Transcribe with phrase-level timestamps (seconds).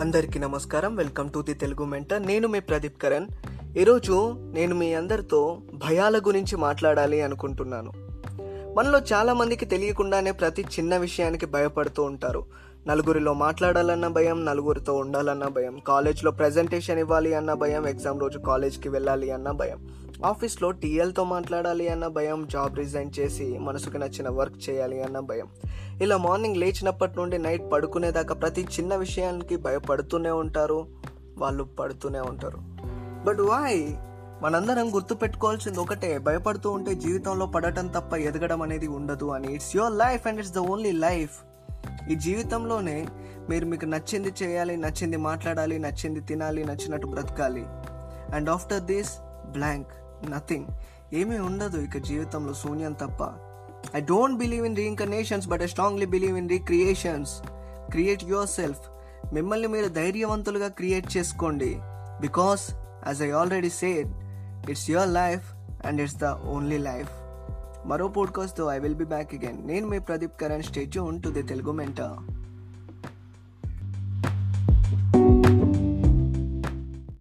[0.00, 0.96] అందరికీ నమస్కారం.
[0.96, 3.26] Welcome to the Telugu mentor నేను మీ ప్రదీప్ కరణ్.
[3.76, 7.92] ఈరోజు నేను మీ అందరితో భయాల గురించి మాట్లాడాలి అనుకుంటున్నాను.
[8.76, 12.44] మనలో చాలామందికి తెలియకుండానే ప్రతి చిన్న విషయానికి భయపడుతూ ఉంటారు.
[12.86, 19.30] నలుగురిలో మాట్లాడాలన్న భయం నలుగురితో ఉండాలన్న భయం కాలేజ్లో ప్రజెంటేషన్ ఇవ్వాలి అన్న భయం ఎగ్జామ్ రోజు కాలేజ్కి వెళ్ళాలి
[19.30, 19.88] అన్న భయం
[20.24, 25.48] ఆఫీస్లో టీఎల్తో మాట్లాడాలి అన్న భయం జాబ్ రిజైన్ చేసి మనసుకు నచ్చిన వర్క్ చేయాలి అన్న భయం.
[26.00, 30.86] ఇలా మార్నింగ్ లేచినప్పటి నుండి నైట్ పడుకునేదాకా ప్రతి చిన్న విషయానికి భయపడుతూనే ఉంటారు.
[31.38, 32.58] వాళ్ళు పడుతూనే ఉంటారు.
[33.24, 33.92] బట్ వాయ్
[34.42, 36.18] మనందరం గుర్తు పెట్టుకోవాల్సింది ఒకటే.
[36.18, 39.54] భయపడుతూ ఉంటే జీవితంలో పడటం తప్ప ఎదగడం అనేది ఉండదు అని.
[39.54, 41.38] It's your life and it's the only life
[42.10, 43.06] ఈ జీవితంలోనే
[43.50, 47.64] మీరు మీకు నచ్చింది చేయాలి నచ్చింది మాట్లాడాలి నచ్చింది తినాలి నచ్చినట్టు బ్రతకాలి.
[48.34, 49.12] And after this
[49.46, 49.88] blank
[50.30, 50.66] nothing
[51.14, 53.49] ఏమీ ఉండదు ఇక జీవితంలో శూన్యం తప్ప.
[53.96, 57.30] I don't believe in reincarnations but I strongly believe in recreations
[57.90, 58.80] create yourself
[59.32, 61.76] మిమ్మల్ని మీరు ధైర్యవంతులుగా క్రియేట్ చేసుకోండి.
[62.20, 62.70] Because
[63.06, 64.08] as I already said
[64.70, 65.42] it's your life
[65.86, 67.10] and it's the only life
[67.88, 70.62] మరో పోడ్కాస్ట్తో I will be back again నేను మీ Pradeep Karan.
[70.62, 72.39] Stay tuned to the Telugu mentor